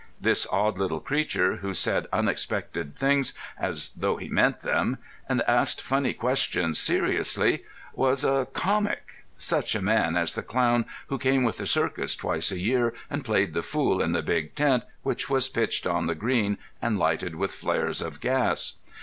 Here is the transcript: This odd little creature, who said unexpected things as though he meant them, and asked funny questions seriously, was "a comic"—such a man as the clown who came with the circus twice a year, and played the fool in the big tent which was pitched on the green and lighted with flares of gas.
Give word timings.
This 0.19 0.47
odd 0.51 0.79
little 0.79 0.99
creature, 0.99 1.57
who 1.57 1.75
said 1.75 2.07
unexpected 2.11 2.95
things 2.95 3.35
as 3.59 3.91
though 3.91 4.17
he 4.17 4.29
meant 4.29 4.63
them, 4.63 4.97
and 5.29 5.43
asked 5.43 5.79
funny 5.79 6.11
questions 6.15 6.79
seriously, 6.79 7.65
was 7.93 8.23
"a 8.23 8.47
comic"—such 8.51 9.75
a 9.75 9.79
man 9.83 10.17
as 10.17 10.33
the 10.33 10.41
clown 10.41 10.85
who 11.09 11.19
came 11.19 11.43
with 11.43 11.57
the 11.57 11.67
circus 11.67 12.15
twice 12.15 12.49
a 12.51 12.57
year, 12.57 12.95
and 13.11 13.23
played 13.23 13.53
the 13.53 13.61
fool 13.61 14.01
in 14.01 14.13
the 14.13 14.23
big 14.23 14.55
tent 14.55 14.81
which 15.03 15.29
was 15.29 15.47
pitched 15.49 15.85
on 15.85 16.07
the 16.07 16.15
green 16.15 16.57
and 16.81 16.97
lighted 16.97 17.35
with 17.35 17.51
flares 17.51 18.01
of 18.01 18.19
gas. 18.19 18.77